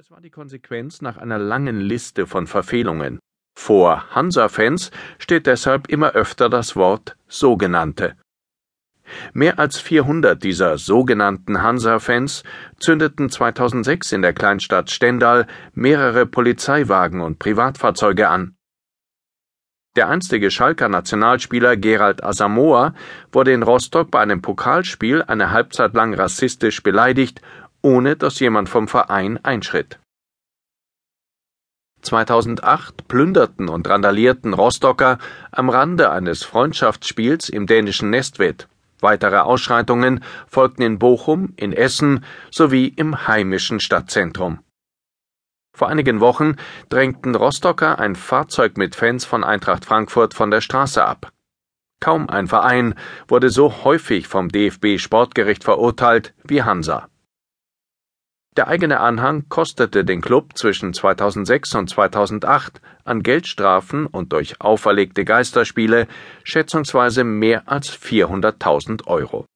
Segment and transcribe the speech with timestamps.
[0.00, 3.18] Es war die Konsequenz nach einer langen Liste von Verfehlungen.
[3.54, 8.16] Vor Hansa-Fans steht deshalb immer öfter das Wort sogenannte.
[9.34, 12.44] Mehr als 400 dieser sogenannten Hansa-Fans
[12.78, 18.56] zündeten 2006 in der Kleinstadt Stendal mehrere Polizeiwagen und Privatfahrzeuge an.
[19.96, 22.94] Der einstige Schalker Nationalspieler Gerald Asamoah
[23.32, 27.42] wurde in Rostock bei einem Pokalspiel eine Halbzeit lang rassistisch beleidigt
[27.82, 29.98] ohne dass jemand vom Verein einschritt.
[32.02, 35.18] 2008 plünderten und randalierten Rostocker
[35.52, 38.68] am Rande eines Freundschaftsspiels im dänischen Nestved.
[39.00, 44.60] Weitere Ausschreitungen folgten in Bochum, in Essen sowie im heimischen Stadtzentrum.
[45.74, 46.56] Vor einigen Wochen
[46.88, 51.32] drängten Rostocker ein Fahrzeug mit Fans von Eintracht Frankfurt von der Straße ab.
[52.00, 52.94] Kaum ein Verein
[53.28, 57.09] wurde so häufig vom DFB Sportgericht verurteilt wie Hansa.
[58.56, 65.24] Der eigene Anhang kostete den Klub zwischen 2006 und 2008 an Geldstrafen und durch auferlegte
[65.24, 66.08] Geisterspiele
[66.42, 69.46] schätzungsweise mehr als 400.000 Euro.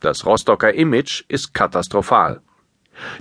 [0.00, 2.42] Das Rostocker Image ist katastrophal.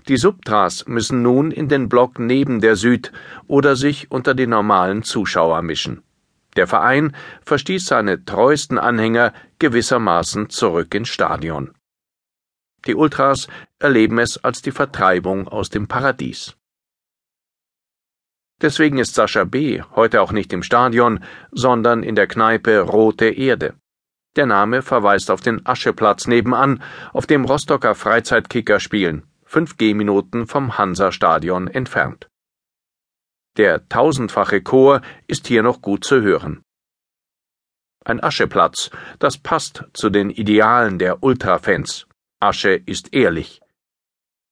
[0.10, 3.14] Die Subtras müssen nun in den Block neben der Süd
[3.48, 6.04] oder sich unter die normalen Zuschauer mischen.
[6.58, 11.72] Der Verein verstieß seine treuesten Anhänger gewissermaßen zurück ins Stadion.
[12.86, 13.48] Die Ultras
[13.80, 16.56] erleben es als die Vertreibung aus dem Paradies.
[18.62, 19.82] Deswegen ist Sascha B.
[19.96, 23.76] heute auch nicht im Stadion, sondern in der Kneipe Rote Erde.
[24.36, 30.78] Der Name verweist auf den Ascheplatz nebenan, auf dem Rostocker Freizeitkicker spielen, fünf Gehminuten vom
[30.78, 32.30] Hansa-Stadion entfernt.
[33.58, 36.62] Der tausendfache Chor ist hier noch gut zu hören.
[38.06, 42.09] Ein Ascheplatz, das passt zu den Idealen der Ultrafans.
[42.42, 43.62] Asche ist ehrlich.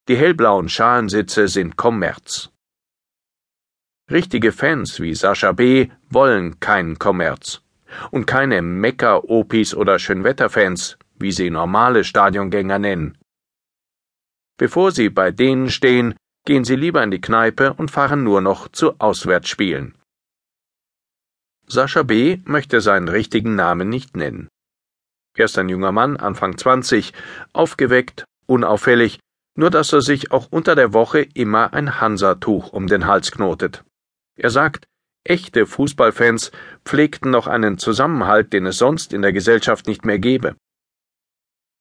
[0.10, 2.50] Die hellblauen Schalensitze sind Kommerz.
[4.12, 5.90] Richtige Fans wie Sascha B.
[6.10, 7.62] wollen keinen Kommerz.
[8.12, 13.18] Und keine Mecker-Opis oder Schönwetterfans, wie sie normale Stadiongänger nennen.
[14.58, 16.16] Bevor sie bei denen stehen,
[16.46, 19.96] gehen sie lieber in die Kneipe und fahren nur noch zu Auswärtsspielen.
[21.68, 22.40] Sascha B.
[22.44, 24.50] möchte seinen richtigen Namen nicht nennen.
[25.38, 27.14] Er ist ein junger Mann, Anfang 20,
[27.54, 29.20] aufgeweckt, unauffällig,
[29.56, 33.84] nur dass er sich auch unter der Woche immer ein Hansatuch um den Hals knotet.
[34.36, 34.86] Er sagt,
[35.24, 36.52] echte Fußballfans
[36.84, 40.56] pflegten noch einen Zusammenhalt, den es sonst in der Gesellschaft nicht mehr gebe.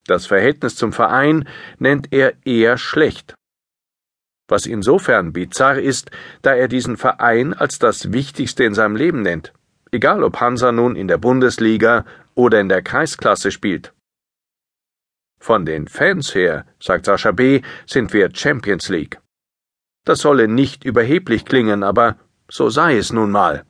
[0.05, 3.33] Das Verhältnis zum Verein nennt er eher schlecht.
[4.47, 6.11] Was insofern bizarr ist,
[6.43, 9.51] da er diesen Verein als das Wichtigste in seinem Leben nennt
[9.91, 12.05] egal ob Hansa nun in der Bundesliga
[12.37, 13.93] oder in der Kreisklasse spielt.
[15.39, 19.19] Von den Fans her, sagt Sascha B., sind wir Champions League.
[20.05, 22.17] Das solle nicht überheblich klingen, aber
[22.49, 23.65] so sei es nun mal.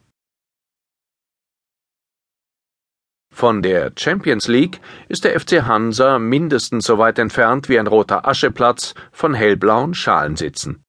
[3.33, 8.27] Von der Champions League ist der FC Hansa mindestens so weit entfernt wie ein roter
[8.27, 10.83] Ascheplatz von hellblauen Schalensitzen.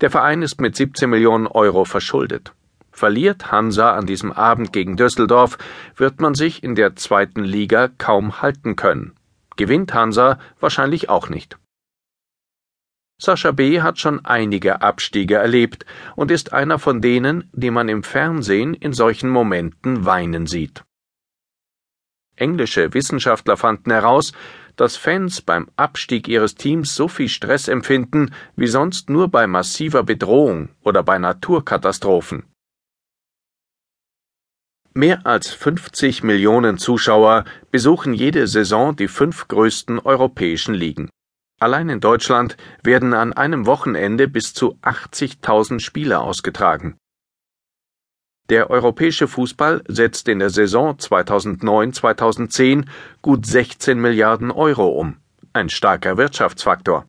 [0.00, 2.54] Der Verein ist mit 17 Millionen Euro verschuldet.
[2.94, 5.58] Verliert Hansa an diesem Abend gegen Düsseldorf,
[5.96, 9.14] wird man sich in der zweiten Liga kaum halten können.
[9.56, 11.58] Gewinnt Hansa wahrscheinlich auch nicht.
[13.20, 13.80] Sascha B.
[13.80, 15.84] hat schon einige Abstiege erlebt
[16.14, 20.84] und ist einer von denen, die man im Fernsehen in solchen Momenten weinen sieht.
[22.36, 24.32] Englische Wissenschaftler fanden heraus,
[24.76, 30.04] dass Fans beim Abstieg ihres Teams so viel Stress empfinden wie sonst nur bei massiver
[30.04, 32.44] Bedrohung oder bei Naturkatastrophen.
[34.96, 41.10] Mehr als 50 Millionen Zuschauer besuchen jede Saison die fünf größten europäischen Ligen.
[41.60, 46.96] Allein in Deutschland werden an einem Wochenende bis zu 80.000 Spiele ausgetragen.
[48.50, 52.86] Der europäische Fußball setzt in der Saison 2009-2010
[53.20, 55.16] gut 16 Milliarden Euro um,
[55.52, 57.04] ein starker Wirtschaftsfaktor.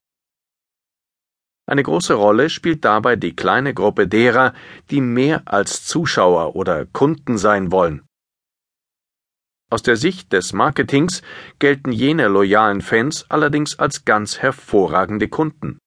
[1.68, 4.53] Eine große Rolle spielt dabei die kleine Gruppe derer,
[4.91, 8.03] die mehr als Zuschauer oder Kunden sein wollen.
[9.72, 11.23] Aus der Sicht des Marketings
[11.58, 15.79] gelten jene loyalen Fans allerdings als ganz hervorragende Kunden.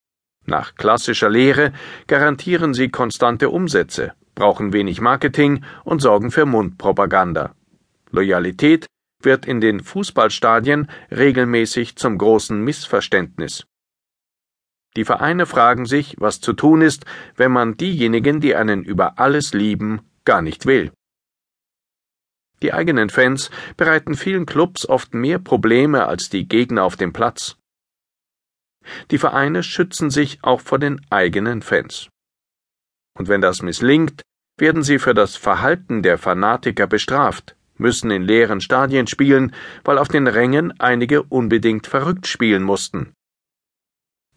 [0.46, 1.72] Nach klassischer Lehre
[2.08, 7.54] garantieren sie konstante Umsätze, brauchen wenig Marketing und sorgen für Mundpropaganda.
[8.10, 8.86] Loyalität
[9.22, 13.64] wird in den Fußballstadien regelmäßig zum großen Missverständnis.
[14.96, 17.04] Die Vereine fragen sich, was zu tun ist,
[17.36, 20.92] wenn man diejenigen, die einen über alles lieben, gar nicht will.
[22.62, 27.56] Die eigenen Fans bereiten vielen Clubs oft mehr Probleme als die Gegner auf dem Platz.
[29.10, 32.08] Die Vereine schützen sich auch vor den eigenen Fans.
[33.16, 34.22] Und wenn das misslingt,
[34.56, 39.54] werden sie für das Verhalten der Fanatiker bestraft, müssen in leeren Stadien spielen,
[39.84, 43.12] weil auf den Rängen einige unbedingt verrückt spielen mussten.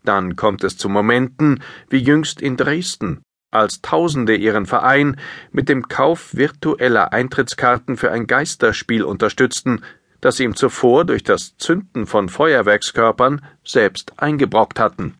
[0.04, 3.22] Dann kommt es zu Momenten wie jüngst in Dresden,
[3.52, 5.20] als Tausende ihren Verein
[5.52, 9.84] mit dem Kauf virtueller Eintrittskarten für ein Geisterspiel unterstützten,
[10.22, 15.18] das sie ihm zuvor durch das Zünden von Feuerwerkskörpern selbst eingebrockt hatten.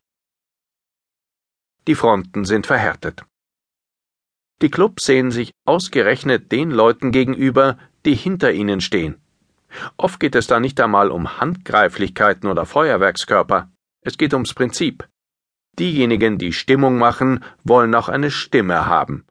[1.88, 3.24] Die Fronten sind verhärtet.
[4.62, 9.20] Die Clubs sehen sich ausgerechnet den Leuten gegenüber, die hinter ihnen stehen.
[9.96, 13.71] Oft geht es da nicht einmal um Handgreiflichkeiten oder Feuerwerkskörper.
[14.04, 15.08] Es geht ums Prinzip.
[15.78, 19.24] Diejenigen, die Stimmung machen, wollen auch eine Stimme haben.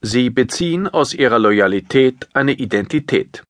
[0.00, 3.42] Sie beziehen aus ihrer Loyalität eine Identität.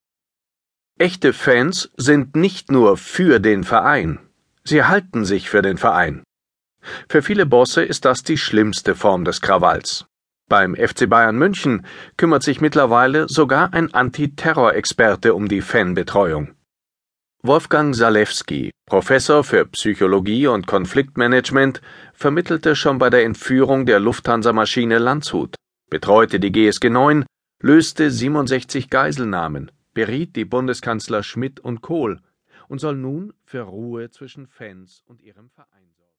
[0.97, 4.19] Echte Fans sind nicht nur für den Verein,
[4.63, 6.23] sie halten sich für den Verein.
[7.07, 10.07] Für viele Bosse ist das die schlimmste Form des Krawalls.
[10.49, 11.85] Beim FC Bayern München
[12.17, 16.55] kümmert sich mittlerweile sogar ein Antiterrorexperte um die Fanbetreuung.
[17.41, 21.81] Wolfgang Salewski, Professor für Psychologie und Konfliktmanagement,
[22.11, 25.55] vermittelte schon bei der Entführung der Lufthansa-Maschine Landshut,
[25.89, 27.25] betreute die GSG 9,
[27.61, 32.19] löste 67 Geiselnahmen, beriet die Bundeskanzler Schmidt und Kohl
[32.67, 35.98] und soll nun für Ruhe zwischen Fans und ihrem Verein.